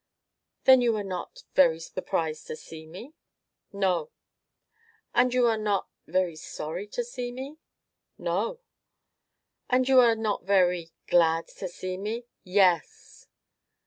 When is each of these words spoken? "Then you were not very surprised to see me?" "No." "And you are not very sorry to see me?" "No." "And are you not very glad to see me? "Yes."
"Then 0.63 0.81
you 0.81 0.93
were 0.93 1.03
not 1.03 1.43
very 1.53 1.79
surprised 1.79 2.47
to 2.47 2.55
see 2.55 2.87
me?" 2.87 3.13
"No." 3.71 4.09
"And 5.13 5.31
you 5.31 5.45
are 5.45 5.59
not 5.59 5.89
very 6.07 6.35
sorry 6.35 6.87
to 6.87 7.03
see 7.03 7.31
me?" 7.31 7.59
"No." 8.17 8.61
"And 9.69 9.87
are 9.87 10.09
you 10.09 10.15
not 10.15 10.43
very 10.43 10.89
glad 11.05 11.47
to 11.49 11.67
see 11.67 11.97
me? 11.97 12.25
"Yes." 12.43 13.27